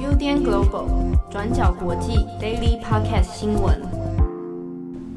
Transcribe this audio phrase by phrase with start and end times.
[0.00, 0.88] UDN Global
[1.30, 3.78] 转角国际 Daily Podcast 新闻。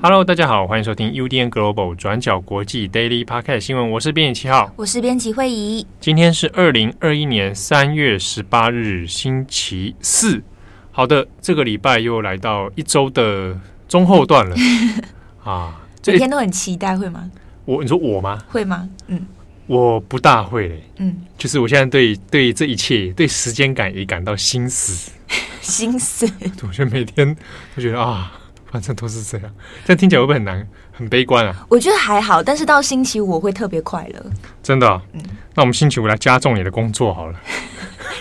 [0.01, 3.91] Hello，大家好，欢迎收听 UDN Global 转角国际 Daily Podcast 新闻。
[3.91, 5.87] 我是编辑七号，我是编辑慧仪。
[6.01, 10.43] 今天是二零二一年三月十八日，星期四。
[10.91, 13.57] 好的，这个礼拜又来到一周的
[13.87, 14.55] 中后段了
[15.45, 15.79] 啊！
[16.05, 17.31] 每天都很期待，会吗？
[17.63, 18.43] 我，你说我吗？
[18.49, 18.89] 会吗？
[19.07, 19.25] 嗯。
[19.69, 25.11] 我不大会嘞，嗯，就是我现在对对这一切对时间感也感到心死，
[25.61, 26.27] 心死。
[26.63, 27.37] 我觉得每天
[27.75, 28.31] 都觉得啊，
[28.71, 29.51] 反正都是这样，
[29.85, 31.67] 这样听起来会不会很难、很悲观啊？
[31.69, 34.25] 我觉得还好，但是到星期五我会特别快乐。
[34.63, 34.99] 真的、哦？
[35.13, 35.21] 嗯，
[35.53, 37.39] 那我们星期五来加重你的工作好了。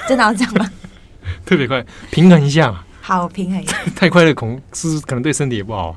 [0.06, 0.70] 真的要这样吗？
[1.46, 2.84] 特别快，平衡一下嘛。
[3.00, 3.74] 好，平衡一下。
[3.96, 5.96] 太快乐恐是可能对身体也不好。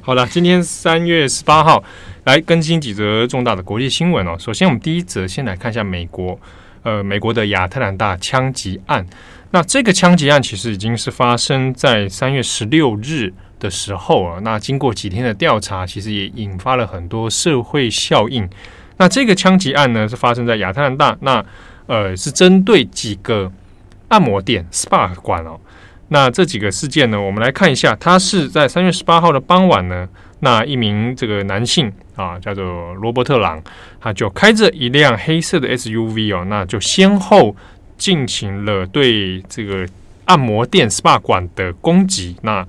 [0.00, 1.84] 好了，今天三月十八号。
[2.24, 4.36] 来更新几则重大的国际新闻哦。
[4.38, 6.38] 首先，我们第一则先来看一下美国，
[6.84, 9.04] 呃，美国的亚特兰大枪击案。
[9.50, 14.38] 那这个枪击案其实已经是发生在三月十六日的时候啊。
[14.42, 18.48] 那经过几天的调查，其实也引发了很多社会效应。
[18.98, 21.44] 那这个枪击案呢，是发生在亚特兰大，那
[21.86, 23.50] 呃是针对几个
[24.08, 25.58] 按摩店 SPA 馆哦。
[26.08, 30.08] 那这几个事件呢，我们来看一下，它是在三月十八号的傍晚呢。
[30.44, 33.62] 那一名这个男性啊，叫做罗伯特·朗，
[34.00, 37.54] 他就开着一辆黑色的 SUV 哦，那就先后
[37.96, 39.86] 进行了对这个
[40.24, 42.36] 按摩店 SPA 馆的攻击。
[42.42, 42.66] 那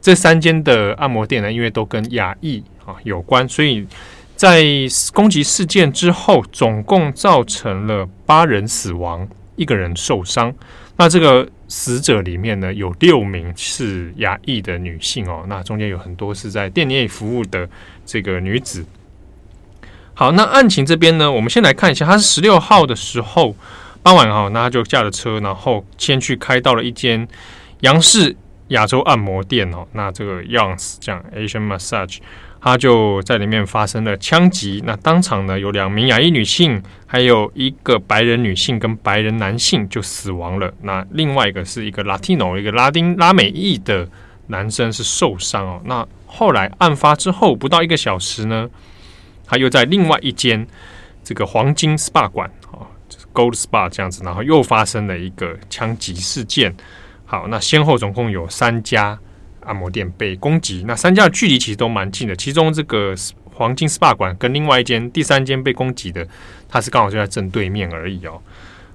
[0.00, 3.86] 这三间的按摩店呢，因为都跟亚裔啊有关，所以
[4.34, 4.64] 在
[5.12, 10.54] 攻击事件之后，总共造成了八人死亡，一个人受伤。
[10.96, 11.46] 那这个。
[11.68, 17.68] 死者里面呢，有六名是亚裔的女性哦，那中间有很多是在店内服务的
[18.06, 18.84] 这个女子。
[20.14, 23.54] 好，那案情这边呢，我们先来看一下，他是十六号的时候
[24.02, 27.28] 傍晚哈，那他就驾着车，然后先去开到了一间
[27.80, 28.34] 杨氏
[28.68, 32.18] 亚洲按摩店哦，那这个 Young's 这样 Asian Massage。
[32.60, 40.72] 他就在里面发生了枪击，那当场呢有两名亚裔女性，还有一个白人女性跟白人男性就死亡了。
[40.82, 44.08] 那另外一个是一个 Latino，一个拉丁拉美裔的
[44.48, 45.80] 男生是受伤哦。
[45.84, 48.68] 那后来案发之后不到一个小时呢，
[49.46, 50.66] 他又在另外一间
[51.22, 52.86] 这个黄金 SPA 馆哦
[53.32, 56.74] ，Gold SPA 这样子，然后又发生了一个枪击事件。
[57.24, 59.18] 好，那先后总共有三家。
[59.68, 62.34] 按摩店被攻击，那三家的距离其实都蛮近的。
[62.34, 63.14] 其中这个
[63.52, 66.26] 黄金 SPA 馆跟另外一间第三间被攻击的，
[66.68, 68.40] 它是刚好就在正对面而已哦。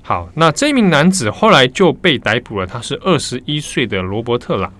[0.02, 4.74] 好，那这名男子后来就被逮捕了，他是二十一岁的罗伯特朗。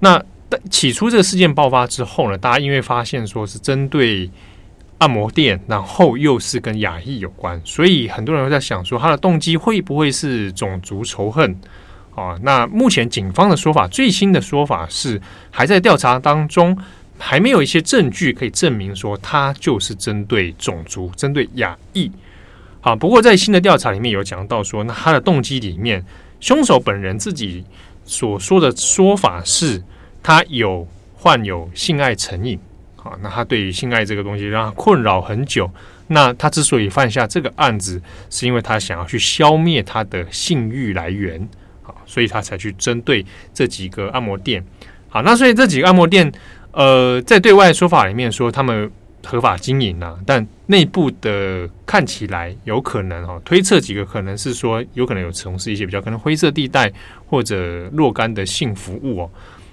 [0.00, 4.30] 那但起初这个事件爆发之后呢，大家因为发现说是针对
[4.98, 11.58] 按摩店，然后又是跟亚裔有关，所以很多人会在想说他的动机会不会是种族仇恨？
[12.16, 16.76] 啊，那目前警方的说法，最新的说法是还在调查当中，
[17.18, 22.10] 还没有一些证据可以证明说他就是针对种族、针对亚裔。
[22.80, 26.02] 好，不过在新的调查里面有讲到说，那他的动机里面，
[26.40, 27.62] 凶手本人自己
[28.06, 29.82] 所说的说法是，
[30.22, 32.58] 他有患有性爱成瘾。
[32.94, 35.70] 好，那他对于性爱这个东西让他困扰很久。
[36.06, 38.00] 那他之所以犯下这个案子，
[38.30, 41.46] 是因为他想要去消灭他的性欲来源。
[42.06, 44.64] 所以他才去针对这几个按摩店。
[45.08, 46.30] 好，那所以这几个按摩店，
[46.72, 48.90] 呃，在对外说法里面说他们
[49.24, 56.92] 合法经营啊，但内部的看起来有可能哈、哦，推测几个可能是说有可能有从事一些比较可能灰色地带
[57.26, 59.30] 或者若干的性服务哦。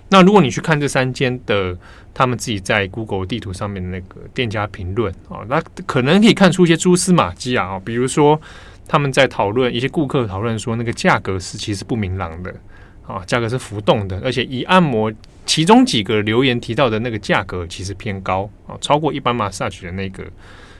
[0.10, 1.76] 那如果你去看这三间的
[2.14, 8.40] 他们自己在 Google 地图上面的那个店家评论啊，那可能可以看出一些蛛丝马迹啊，比如说。
[8.88, 12.54] 他们在讨论一些顾客讨论说，那个价格是其实不明朗的
[13.08, 15.12] 啊，价格是浮动的，而且以按摩
[15.46, 20.24] 其中几个留言提到的那个价格其实偏高啊，超过一般 massage 的那个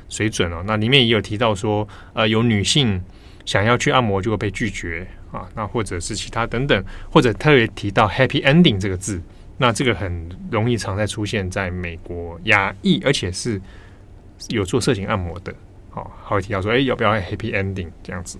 [0.10, 0.64] 水准哦。
[0.66, 3.02] 那里面也有提到说，呃，有女性
[3.46, 9.22] 想要去按摩就会被拒绝啊，那或者是其他等等，或者特别提到 happy ending 这个字，
[9.58, 13.60] 那这个很容易常在出现在美国亚裔，而且是
[14.50, 15.54] 有做色情按摩的。
[15.94, 18.40] 好，还会提到说，哎，要不要 happy ending 这样子？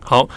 [0.00, 0.28] 好，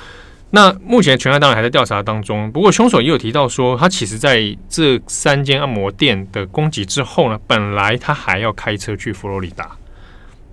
[0.52, 2.50] 那目前全案当然还在调查当中。
[2.54, 9.72] 不过凶手也有提到说，他其实在这三间按摩店的攻击之后呢，本来他还要开车去佛罗里达。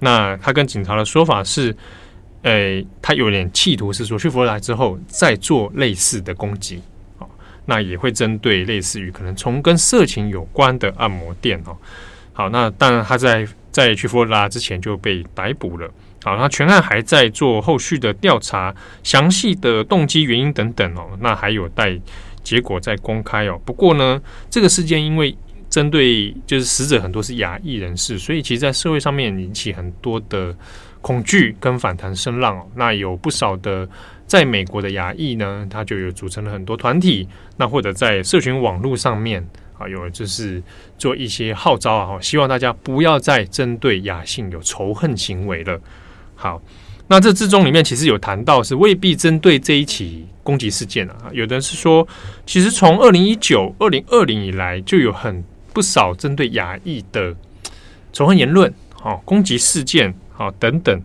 [0.01, 1.77] 那他跟警察的说法是，
[2.43, 6.83] 诶，他有点企图是说，去佛罗里达之后再做类似的攻击。
[7.19, 7.31] 好，
[7.67, 11.77] 那也会针对类似于可能从跟色情有关的按摩店哦。
[12.33, 13.47] 好，那当然他在。
[13.71, 15.91] 在去佛罗里达之前就被逮捕了。
[16.25, 21.99] 好，那全案还在做后续的调查，详细的动机原因等等哦，那还有待
[22.43, 23.61] 结果再公开哦。
[23.65, 24.21] 不过呢，
[24.51, 25.37] 这个事件因为
[25.71, 30.55] 针对就是死者很多是亚裔人士，所以其实在社会上面引起很多的
[31.01, 32.67] 恐惧跟反弹声浪哦。
[32.75, 33.89] 那有不少的
[34.27, 39.47] 在美国的亚裔呢，他就有组成了很多团体，那或者在社群网络上面
[39.79, 40.63] 啊，有就是
[40.99, 45.81] 做一些号召啊，希望大家不要再针对亚性有仇恨行为了。
[46.35, 46.61] 好，
[47.07, 52.07] 那这之中里面其实有谈到是未必针对这一起攻击事件啊，有的是说，
[52.45, 55.43] 其实从二零一九、二零二零以来就有很
[55.73, 57.35] 不少针对亚裔的
[58.13, 61.03] 仇恨言论、好攻击事件、好等等。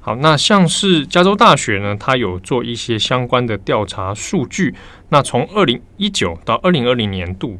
[0.00, 4.74] 好，那像是加州大学呢，它有做一些相关的调查数据。
[5.10, 7.58] 那从二零一九到二零二零年度，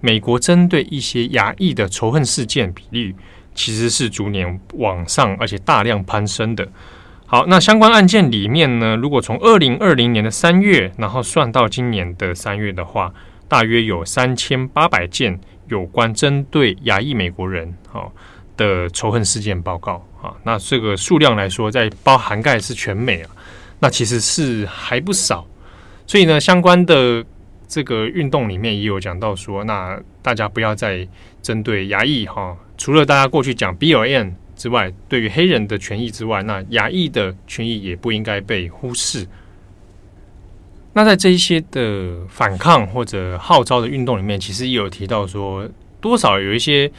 [0.00, 3.14] 美国针对一些亚裔的仇恨事件比例。
[3.54, 6.66] 其实是逐年往上，而且大量攀升的。
[7.26, 13.12] 好，那相关案件里面呢，如果从二零二零年的三月，然后算到今年的三月的话，
[13.48, 15.38] 大约有三千八百件
[15.68, 18.14] 有关针对亚裔美国人好
[18.56, 20.34] 的仇恨事件报告啊。
[20.44, 23.30] 那这个数量来说，在包涵盖是全美啊，
[23.80, 25.46] 那其实是还不少。
[26.06, 27.24] 所以呢，相关的
[27.66, 31.06] 这个运动里面也有讲到说，那大家不要再
[31.40, 32.56] 针对亚裔哈。
[32.76, 39.26] 除了大家过去讲 BLM 之外，对于黑人的权益之外，那亚裔的权益也不应该被忽视。
[40.94, 45.66] 那在这一些的反抗或者号召的运动里面，其实也有提到说，
[46.00, 46.90] 多少有一些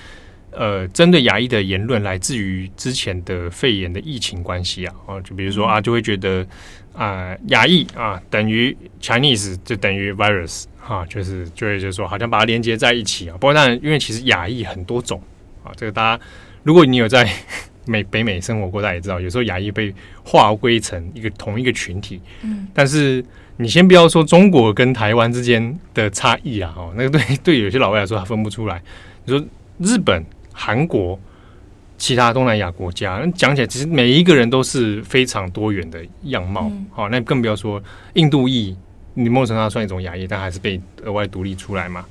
[0.55, 6.45] 呃针对亚裔的言论来自于之前的肺炎的疫情关系啊，哦，就比如说啊，就会觉得
[6.94, 13.33] 啊亚裔啊等于 Chinese 就等于 virus 啊，就是就会就是说好像把它连接在一起啊。
[13.33, 15.21] 不过当然，因为其实亚裔很多种。
[15.63, 16.23] 啊，这个大家，
[16.63, 17.25] 如果你有在
[17.88, 22.19] 美北美生活过，大家也知道，有时候亚裔被划归成一个同一个群体。
[22.41, 23.23] 嗯，但是
[23.55, 28.81] 你先不要说中国跟台湾之间的差异啊，哦，那个对对有些老外来说他分不出来。
[29.23, 29.41] 你说
[29.79, 30.21] 日本、
[30.53, 31.19] 韩国、
[31.97, 36.71] 其他东南亚国家，讲起来其实每一个人都是非常多元的样貌。
[36.91, 37.83] 好，那更不要说
[38.13, 38.77] 印度裔，
[39.15, 42.05] 你某种程度上算一种亚裔，但还是被额外独立出来嘛？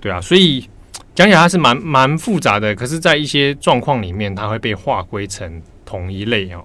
[0.00, 0.68] 对啊，所以。
[1.14, 6.64] 讲起来它是蛮蛮复杂的，可是，在一些状况里面，它会被划归成同一类哦。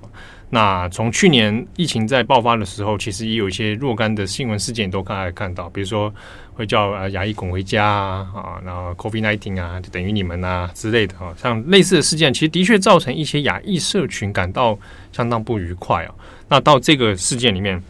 [0.50, 6.14] 那从去年疫情在爆发的时候，其实也有一些若干的新闻事件都刚才看到，比如说
[6.54, 14.80] 会叫呃亚裔滚回家啊，啊，然后 COVID nineteen 啊，就等于你们啊之类的啊，像类似的事件，其实的确造成一些亚裔社群感到
[15.12, 16.16] 相当不愉快啊。
[16.48, 17.84] 那到这个事件里面，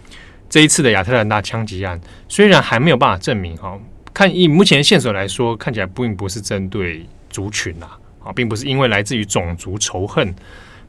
[0.50, 3.80] 这一次的亚特兰大枪击案，虽然还没有办法证明哈。
[4.15, 7.86] 看以目前线索来说，看起来并不是针对族群呐，
[8.24, 10.33] 啊，并不是因为来自于种族仇恨。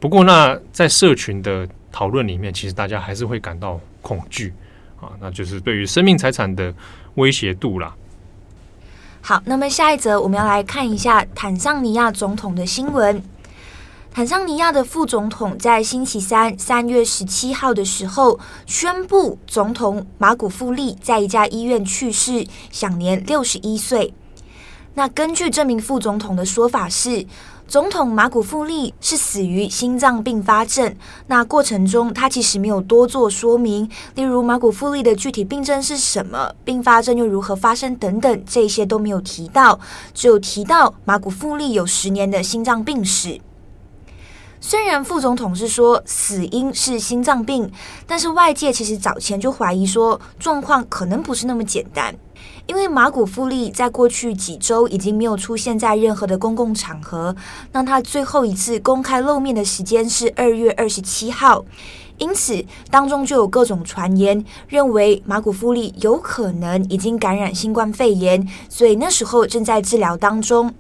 [0.01, 4.55] 不过，那在社群的讨论里面，其实大家还是会感到恐惧
[5.01, 6.73] 啊，那就是对于生命财产的
[7.17, 7.95] 威胁度啦。
[9.21, 13.23] 好，那么下一则我们要来看一下坦桑尼亚总统的新闻。
[14.11, 24.15] 坦桑尼亚的副总统在星期三三月十七号的时候宣布，总统马古富利在一家医院去世，享年六十一岁。
[24.95, 27.25] 那根据这名副总统的说法是，
[27.69, 30.97] 总统马古富利是死于心脏并发症。
[31.27, 39.79] 那过程中他其实没有多做说明，例如马古富利的具体病症是什么，并发症又如何发生等等，这些都没有提到，
[40.15, 43.39] 只有提到马古富利有十年的心脏病史。
[44.61, 47.71] 虽然副总统是说死因是心脏病，
[48.07, 52.13] 但是外界其实早前就怀疑说状况可能不是那么简单，
[52.69, 57.35] 因为马古富利在过去几周已经没有出现在任何的公共场合，
[57.73, 61.65] 那他最后一次公开露面的时间是二月二十七号，
[62.19, 70.75] 因此当中就有各种传言认为马古富利有可能已经感染新冠肺炎，所以那时候正在治疗当中。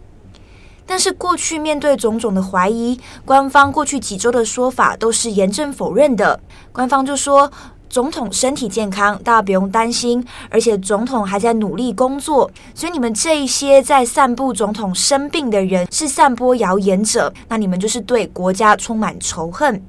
[0.84, 6.40] 但是过去面对种种的怀疑，官方过去几周的说法都是严正否认的。
[6.72, 7.50] 官方就说
[7.88, 12.50] 总统身体健康，大家不用担心，而且总统还在努力工作。
[12.74, 19.82] 所以你们这一些在散布总统生病的人是散播谣言者，那你们就是对国家充满仇恨。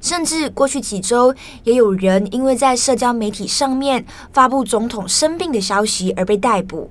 [0.00, 6.90] 甚至过去几周也有人因为在社交媒体上面发布总统生病的消息而被逮捕。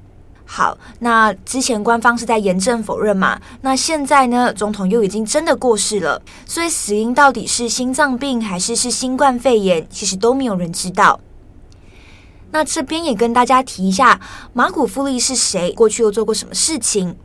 [0.52, 3.40] 好，那之前官方是在严正否认嘛？
[3.62, 4.52] 那现在呢？
[4.52, 11.20] 总统又已经真的过世了，所以死因到底是心脏病还是是新冠肺炎，其实都没有人知道。
[12.50, 14.20] 那这边也跟大家提一下，
[14.52, 15.72] 马古富利是谁？
[15.72, 17.16] 过去又做过什么事情？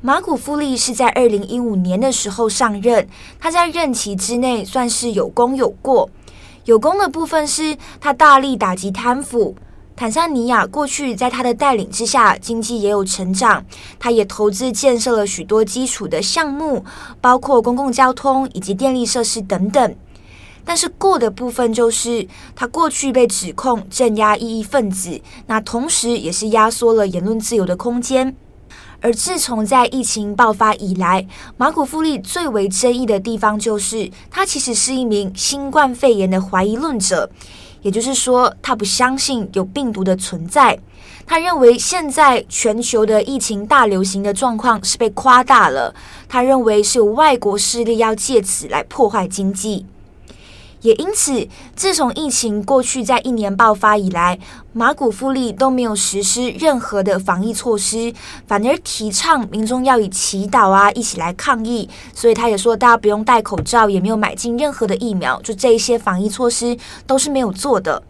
[0.00, 3.06] 马古夫利是在二零一五年的时候上任，
[3.38, 6.08] 他在任期之内算是有功有过。
[6.64, 9.54] 有功的部分是他大力打击贪腐。
[9.96, 13.64] 坦桑尼亚过去在他的带领之下，经济也有成长，
[13.98, 16.84] 他也投资建设了许多基础的项目，
[17.20, 19.94] 包括公共交通以及电力设施等等。
[20.64, 28.34] 但是过的部分就是他过去被指控镇压异议分子，那同时也是压缩了言论自由的空间。
[29.00, 31.24] 而自从在疫情爆发以来，
[31.56, 37.30] 马古富利最为争议的地方就是他其实是一名新冠肺炎的怀疑论者。
[37.84, 40.78] 也就是说，他不相信有病毒的存在。
[41.26, 45.94] 他认为现在全球的疫情大流行的状况是被夸大了。
[46.26, 49.84] 他认为是有外国势力要借此来破坏经济。
[50.84, 54.38] 也因此，自从疫情过去在一年爆发以来，
[54.74, 58.12] 马古富利都没有实施任何的防疫措施，
[58.46, 61.88] 反而提倡民众要以祈祷啊一起来抗疫。
[62.12, 66.76] 所以他也说，大家不用戴口罩，也没有买进任何的疫苗，就这一些防疫措施
[67.06, 68.02] 都是没有做的。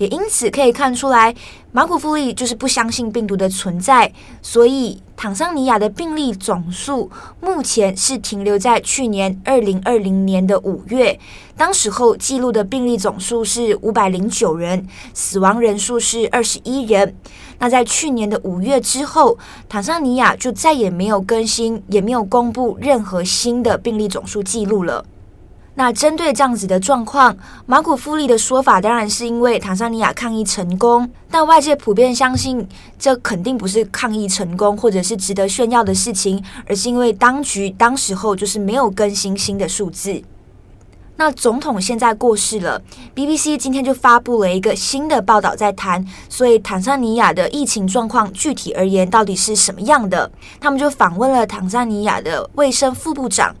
[0.00, 1.34] 也因此可以看出来，
[1.72, 11.20] 马古夫利就是不相信病毒的存在，所以坦桑尼亚的病例总数目前是停留在去年二零二零年的五月，
[11.54, 17.14] 当时候记录的病例总数是五百零九人，死亡人数是二十一人。
[17.58, 19.36] 那在去年的五月之后，
[19.68, 25.04] 坦桑尼亚就再也没有更新，也没有公布任何新的病例总数记录了。
[25.80, 27.34] 那针对这样子的状况，
[27.64, 32.68] 马古夫利的说法当然是因为坦桑尼亚抗疫成功，但外界普遍相信
[32.98, 40.22] 这肯定不是抗疫成功或者是值得炫耀的事情，而是因为当局当时候就是没有更新新的数字。
[41.16, 42.82] 那总统现在过世了
[43.14, 50.30] ，BBC 今天就发布了一个新的报道在谈，所以坦桑尼亚的疫情状况具体而言到底是什么样的？
[50.60, 53.56] 他们就访问了坦桑尼亚的卫生副部长。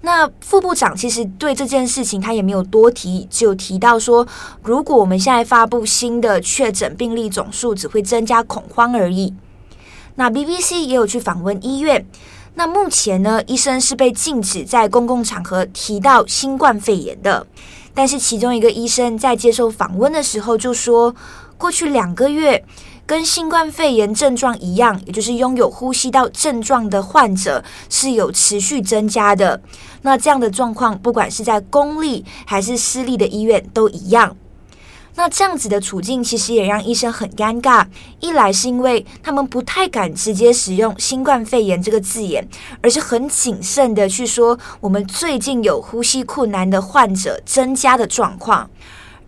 [0.00, 4.26] 那副部长其实对这件事情他也没有多提，只有提到说，
[4.62, 9.34] 如果我们现在发布新的确诊病例总数，只会增加恐慌而已。
[10.14, 12.06] 那 BBC 也有去访问医院，
[12.54, 17.46] 那目前呢，医生是被禁止在公共场合提到新冠肺炎的。
[17.92, 21.14] 但是其中一个医生在接受访问的时候就说，
[21.56, 22.64] 过去两个月。
[23.08, 29.62] 跟新冠肺炎症状一样，也就是拥有呼吸道症状的患者是有持续增加的。
[30.02, 34.36] 那这样的状况，不管是在公立还是私立的医院都一样。
[35.14, 37.86] 那这样子的处境，其实也让医生很尴尬。
[38.20, 42.46] 一来是因为他们不太敢直接使用“新冠肺炎”这个字眼，
[42.82, 48.68] 而是很谨慎的去说我们最近有呼吸困难的患者增加的状况。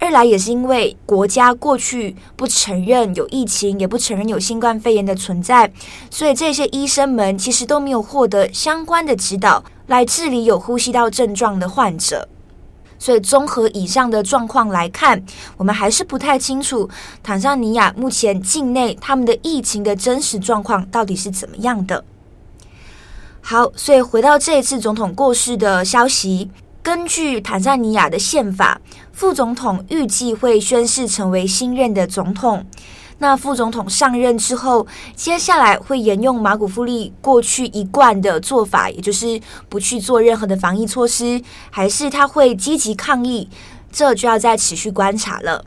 [0.01, 5.71] 二来也是因为国家过去不承认有疫情，也不承认有新冠肺炎的存在，
[6.11, 12.27] 所以这些医生们其实都没有获得相关的指导来治理有呼吸道症状的患者。
[12.99, 15.23] 所以综合以上的状况来看，
[15.59, 16.89] 我们还是不太清楚
[17.23, 22.05] 坦桑尼亚目前境内他们的疫情的真实状况到底是怎么样的。
[23.43, 26.51] 好，所以回到这一次总统过世的消息。
[26.83, 28.81] 根据坦桑尼亚的宪法，
[29.13, 32.67] 副总统预计会宣誓成为新任的总统。
[33.19, 43.47] 那副总统上任之后，接下来会沿用马古夫利过去一贯的做法，也就是不去做任何的防疫措施，还是他会积极抗议？
[43.93, 45.63] 这就要再持续观察了。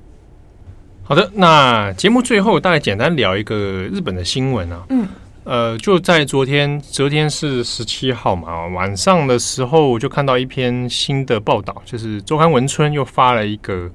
[1.03, 4.84] 好的，那节目最后大概简单聊一个日本的新闻啊。
[4.89, 5.08] 嗯。
[5.46, 13.92] 呃，就在昨天，昨天是十七号嘛，晚上的时候我就看到一篇新的报道，就是周刊文春又发了一个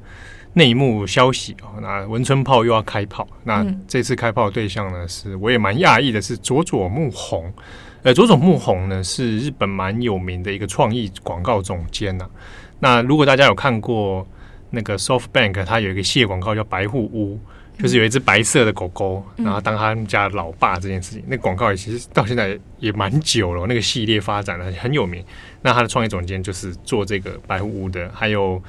[0.52, 7.50] 内幕消息啊，那文春炮又要开炮，那这次开炮的对象呢，是我也蛮讶异的，是佐佐木宏。
[8.02, 12.28] 呃，佐佐木宏呢是日本蛮有名的一个创意广告总监呐。
[12.78, 14.26] 那如果大家有看过
[14.69, 17.40] 那个 SoftBank，它有一个系列广告叫白户屋。
[17.78, 25.25] 就是有一只白色的狗狗，然后当他们家老爸这件事情，那广告也其实到现在也蛮久了，那个系列发展的很有名。
[25.62, 28.61] 那他的创意总监就是做这个白户屋的，还有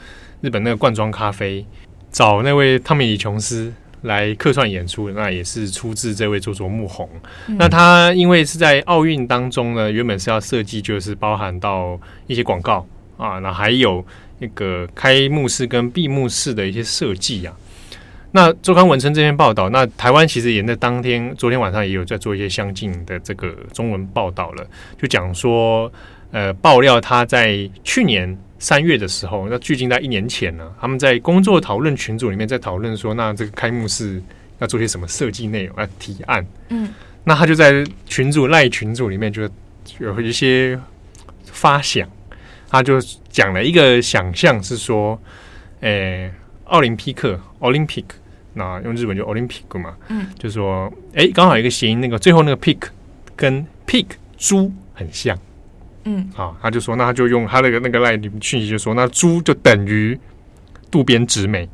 [0.42, 1.66] 日本那个罐装咖啡，
[2.12, 3.74] 找那位汤米李琼斯
[4.04, 7.10] 来客串演出，那也是出自这位佐佐木宏。
[7.58, 12.86] 那他因为是在奥运当中呢，原本是要设计就是包含到一些广告
[13.18, 14.06] 啊，那还有
[14.38, 17.56] 那个开幕式跟闭幕式的一些设计啊。
[18.32, 24.68] 那周刊文春这篇报道，那台湾其实也在当天、昨天晚上也有在做一些相近的这个中文报道了，
[25.02, 25.92] 就讲说，
[26.32, 34.22] 呃，爆料他在去年三月的时候，那距今在一年前呢，他们在工作讨论群组里面在讨论说，那这个开幕式
[34.60, 36.94] 要做些什么设计内容啊提案，嗯，
[37.24, 39.50] 那他就在群组赖群组里面就
[39.98, 40.80] 有一些
[41.46, 42.08] 发想，
[42.70, 45.20] 他就讲了一个想象是说，
[45.80, 46.32] 诶、
[46.70, 48.06] 奥林匹克 （Olympic），
[48.54, 52.80] 那用日本就 Olympic 嘛，嗯，就说，哎、欸，刚好一个谐音，那个最后那个 pick
[53.36, 54.06] 跟 Pick
[54.38, 55.38] 猪很像，
[56.06, 60.20] 嗯，啊，他就说，那他就用他那个那个赖讯息就说，那猪就等于
[60.90, 61.68] 渡边直美，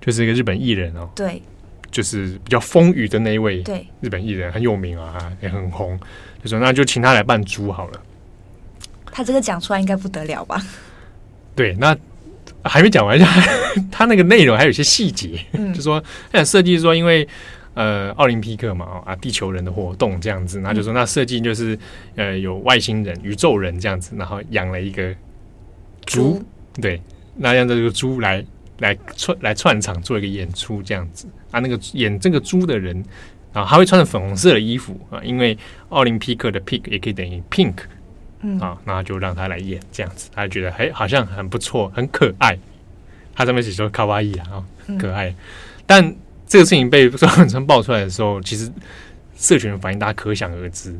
[0.00, 1.42] 就是一个日本艺人哦，对。
[1.90, 6.00] 就是比较风雨的那一位，对，日本艺人很有名啊，也很红。
[6.42, 8.02] 就说那就请他来扮猪好了。
[9.12, 10.58] 他这个讲出来应该不得了吧？
[11.54, 11.94] 对，那
[12.64, 13.24] 还没讲完，就
[13.90, 17.26] 他那个内容还有一些细节，嗯、就说他想设计说，因为
[17.74, 21.78] 呃奥林匹克嘛，啊地球人的活动这样子，那就说那设计就是
[22.16, 25.14] 呃有外星人、宇宙人这样子，然后养了一个
[26.06, 26.38] 猪，
[26.74, 27.00] 猪对，
[27.36, 28.44] 那让这个猪来。
[28.78, 33.00] 来串来串场做一个演出这样子啊，那个演这个猪的人
[33.52, 35.56] 啊，他会穿着粉红色的衣服啊，因为
[35.90, 37.74] 奥林匹克的 pig 也可以等于 pink，
[38.42, 42.58] 嗯啊，那就让他来演这样子，他觉得哎好像很不错，很可爱。
[43.34, 44.62] 他上面写说卡哇伊啊，
[44.98, 45.30] 可爱。
[45.30, 45.36] 嗯、
[45.86, 46.14] 但
[46.46, 48.70] 这个事情被双粉川爆出来的时候，其实
[49.36, 50.94] 社群的反应大家可想而知，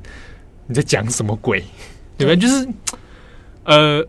[0.66, 1.62] 你在讲什么鬼？
[2.16, 2.37] 对不对？
[2.37, 2.68] 就是
[3.64, 4.06] 呃。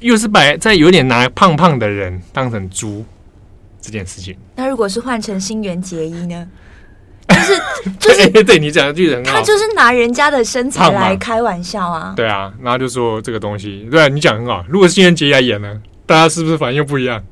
[0.00, 3.04] 又是把在有点拿胖胖的人当成猪
[3.80, 6.48] 这件事情，那如果是换成新垣结衣呢？
[7.28, 7.62] 就是
[7.98, 12.12] 就是对，对你讲的句子很好，他就是拿人家的身材来开玩笑啊。
[12.16, 14.64] 对啊，然后就说这个东西，对啊，你讲很好。
[14.68, 17.22] 如果是新垣结衣来演呢，大家是不是反应又不一样？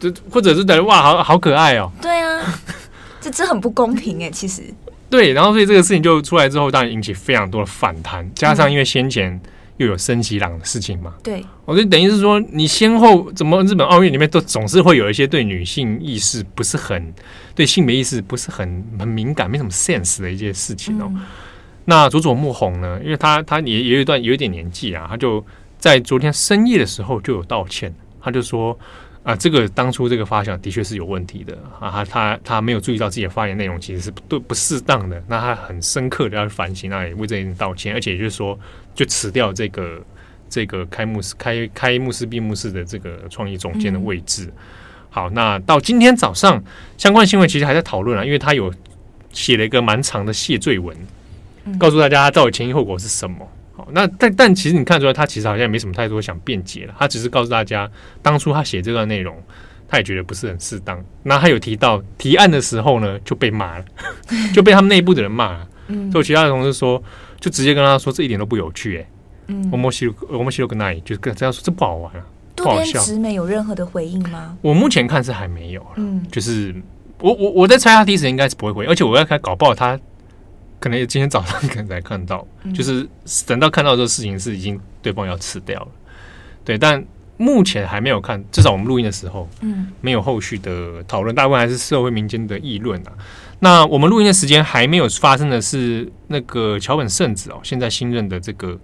[0.00, 1.90] 就或者是觉得哇，好好可爱哦。
[2.00, 2.40] 对啊，
[3.20, 4.62] 这这很不公平哎，其实。
[5.10, 9.30] 对，然后所以这个事情就出来之后，当然引起非常多的反弹，加上因为先前。
[9.32, 9.40] 嗯
[9.78, 11.14] 又有森喜朗的事情嘛？
[11.22, 17.12] 对，我就等于是说，你先后怎么日本奥运里面都总是会有一些对女性意识不是很、
[17.54, 21.10] 对性别意识不是很很敏感、没什么 sense 的一些事情哦。
[21.14, 21.22] 嗯、
[21.86, 23.00] 那佐佐木宏呢？
[23.02, 25.44] 因为他他也也有一段有一点年纪啊，他就
[25.78, 28.78] 在昨天深夜的时候就有道歉，他就说。
[29.24, 38.58] 啊，这个当初这个发想的确是有问题的啊，他他他没有注意到自己的发言内容其实是不对不适当的，那他很深刻的要反省，那也为这件事道歉，而且也就是说
[38.98, 40.04] 就辞掉这个
[40.48, 44.46] 这个开幕式开开幕式闭幕式的这个创意总监的位置。
[44.46, 44.52] 嗯、
[45.08, 46.60] 好，那到今天早上
[46.96, 48.74] 相关新闻其实还在讨论啊，因为他有
[49.30, 50.96] 写了一个蛮长的谢罪文，
[51.78, 53.48] 告诉大家他到底前因后果是什么。
[53.76, 56.94] 好那但但其实你看出来，他其实好像也没什么太多想辩解了。
[56.98, 57.88] 他只是告诉大家，
[58.20, 59.40] 当初他写这段内容，
[59.86, 61.00] 他也觉得不是很适当。
[61.22, 63.84] 那他有提到提案的时候呢，就被骂了，
[64.52, 65.68] 就被他们内部的人骂了。
[65.86, 67.00] 嗯，所以其他的同事说，
[67.40, 69.02] 就直接跟他说，这一点都不有趣、欸。
[69.02, 69.08] 哎，
[69.48, 72.24] 嗯，我们西我们西洛跟那里就跟这样说，这不好玩啊，
[72.56, 72.84] 不好笑。
[72.84, 74.56] 渡边直美有任何的回应吗？
[74.62, 75.86] 我目前看是还没有。
[75.96, 76.74] 嗯，就是
[77.20, 79.98] 我我我在猜，他第一时间应该是不会回应，而且我要开搞不好他。
[80.80, 83.04] 可能今天早上可能才看到，嗯、就是
[83.44, 85.88] 等到看到这个事情是已经对方要吃掉了，
[86.64, 87.04] 对，但
[87.38, 93.12] 目前还没有看，至少我们录音的时候，嗯，没有后续的讨论，大部分还是社会民间的议论啊。
[93.60, 98.78] 那我们录音的时间还没有发生的是那个桥本圣子哦，现在新任的这个。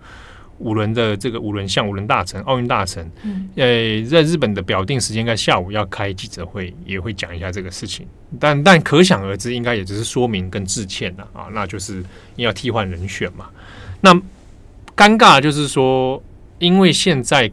[0.61, 8.07] 五轮的这个五轮项五轮大臣奥运大臣，嗯，呃，在日本的表定时间，应该下午要开记者会，也会讲一下这个事情。
[8.39, 12.05] 但但可想而知，应该也只是说明跟致歉了啊，那就是
[12.37, 13.47] 要替换人选嘛。
[14.01, 14.15] 那
[14.97, 16.23] 尴尬就是说，
[16.61, 17.51] 因为现在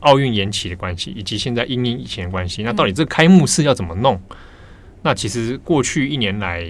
[0.00, 4.20] 奥运延期的关系，以及现在因应疫情的关系，那到底这个开幕式要怎么弄？
[5.02, 6.64] 那其实过去一年来，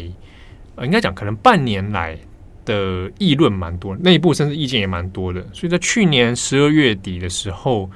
[0.76, 2.18] 呃，应该讲可能半年来。
[2.66, 7.90] 的议论蛮多，内部甚至意见也蛮多的，所以在去年十二月底的时候，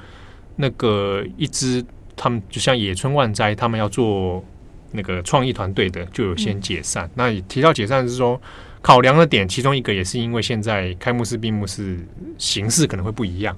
[0.55, 4.43] 那个一支他们就像野村万斋他们要做
[4.91, 7.05] 那个创意团队的，就有先解散。
[7.05, 8.41] 嗯、那也提到解散是说，
[8.81, 11.99] 考量的点其中一个也是因为现在开幕式闭幕式
[12.39, 13.55] 形式可能会不一样。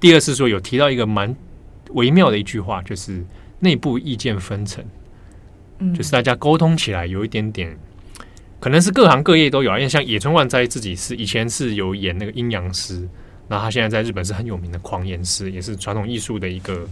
[0.00, 1.36] 第二是说有提到一个蛮
[1.90, 3.22] 微妙的一句话，就是
[3.58, 4.82] 内部意见分层，
[5.78, 7.76] 嗯，就是大家沟通起来有一点点。
[8.58, 13.08] 可能是各行各业都有啊，因为像野村万斋自己是以前是有演那个阴阳师，
[13.48, 16.86] 那他现在在日本是很有名的狂言师，也是传统艺术的一个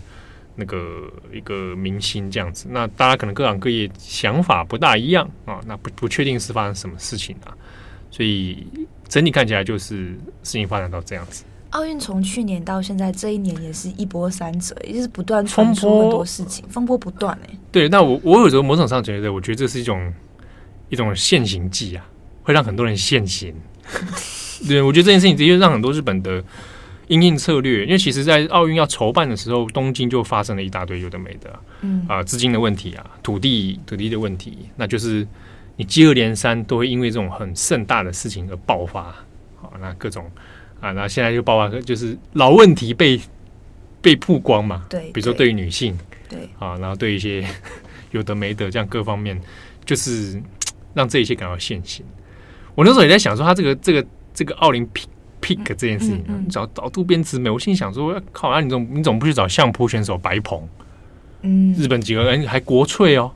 [0.55, 2.67] 那个一个明星这样子。
[2.71, 7.53] 那大家可能各行各业想法不大一样啊，那不不确定是发生什么事情啊，
[8.11, 8.67] 所以
[9.07, 10.07] 整体看起来就是
[10.43, 11.45] 事情发展到这样子。
[11.71, 17.59] 奥运从去年到现在这一年也是一波三折，也就是不断传出很多事情，风波，风波不断哎、欸。
[17.71, 20.13] 对，那我我有时候某种上觉得，我觉得这是一种。
[20.91, 22.09] 一种现行记啊，
[22.43, 23.55] 会让很多人现行。
[24.67, 26.43] 对，我觉得这件事情的确让很多日本的
[27.09, 35.29] 应应策略，因为其实，在奥运要筹办的时候，东京就发生了一大堆有的没的，嗯啊，资金的问题啊，土地土地的问题，那就是
[35.77, 39.15] 你接二连三都会因为这种很盛大的事情而爆发。
[39.61, 40.25] 好，那各种
[40.81, 43.21] 啊，那现在就爆发，就是老问题被
[44.01, 44.85] 被曝光嘛。
[44.89, 45.97] 对，比如说对于女性，
[46.29, 47.45] 对啊，然后对一些
[48.13, 49.41] 有的没的这样各方面，
[49.85, 50.41] 就是
[50.95, 52.05] 让这一切感到现行。
[52.75, 55.13] 我那时候也在想说，他这个这个这个奥林匹克。
[55.41, 60.69] pick 这件事情，嗯嗯嗯、找找渡边直美，我心里想说，靠啊，你总你总不去找相扑选手白鹏，
[61.43, 63.31] 嗯，日本几个人还国粹哦，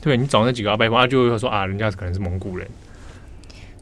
[0.00, 2.66] 对，你找那几个白鹏，他就会说啊，人家可能是蒙古人，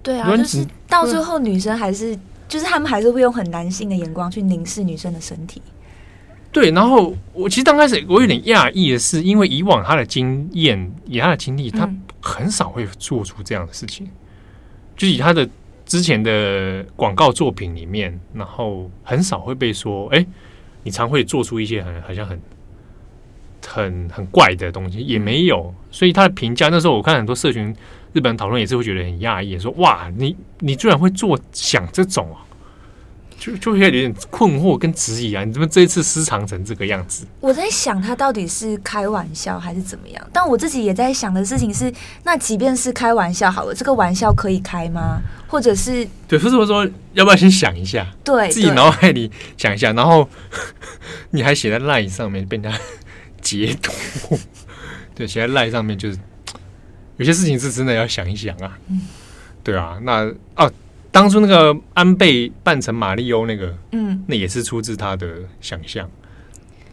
[0.02, 2.16] 对啊，就是到最后女生还是，
[2.48, 5.62] 就是他们还是会用很男性的眼光去凝视女生的身体，
[6.52, 11.88] 对，然后我其实刚开始我有点讶异的是，因为以往他的经验，以他的经历，他
[12.20, 14.12] 很少会做出这样的事情，嗯、
[14.96, 15.48] 就以他的。
[15.88, 20.26] 之前的广告作品里面，然后很少会被说，哎，
[20.82, 22.40] 你常会做出一些很好像很
[23.64, 25.72] 很很怪的东西，也没有。
[25.92, 27.72] 所以他的评价那时候，我看很多社群
[28.16, 32.40] 日本讨论也是会觉得很讶异，说哇，你你居然会做想这种啊！
[33.38, 35.44] 就就会有点困惑跟质疑啊！
[35.44, 37.26] 你怎么这一次失常成这个样子？
[37.40, 40.26] 我在想他到底是开玩笑还是怎么样？
[40.32, 41.92] 但我自己也在想的事情是，
[42.24, 45.20] 那即便是开玩笑好了，这个玩笑可以开吗？
[45.46, 48.06] 或者是对，或者说，说要不要先想一下？
[48.24, 50.26] 对，自己脑海里想一下，然后
[51.32, 52.78] 你还写在 LINE 上面被人家
[53.42, 54.38] 截图，
[55.14, 56.18] 对，写在 LINE 上面就是
[57.16, 58.78] 有些事情是真的要想一想啊。
[58.88, 59.00] 嗯，
[59.62, 60.70] 对啊，那啊。
[61.12, 65.26] 当初那个安倍扮成马里欧那个，嗯，那也是出自他的
[65.62, 66.06] 想象。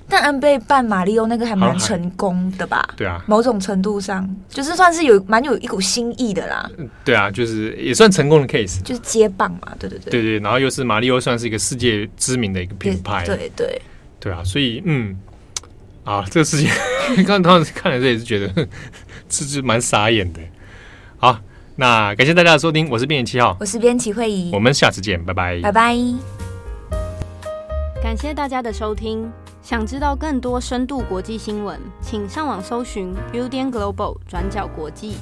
[0.08, 2.88] 但安倍扮马里欧那个还蛮成功的吧？
[2.96, 6.72] 对啊，某种程度上就是算是有蛮有一股新意的啦。
[7.04, 9.76] 对啊，就是也算成功的 case，就是接棒嘛。
[9.78, 10.40] 对对对，对对。
[10.40, 13.26] 然后又是马里欧，算是一个世界知名的一个品牌。
[13.26, 13.82] 对对对，
[14.22, 15.18] 对啊，所以嗯，
[16.04, 16.70] 啊，这个事情
[17.26, 18.68] 刚刚看了这也是觉得
[19.30, 20.40] 是是蛮傻眼的。
[21.18, 21.40] 好。
[21.76, 25.98] 那感谢大家的收听，我是编辑七号，我是编辑会议，我们下次见，拜拜，拜拜。
[28.00, 29.28] 感谢大家的收听，
[29.64, 35.16] 想知道更多深度国际新闻，请上网搜寻 Udan Global 转角国际。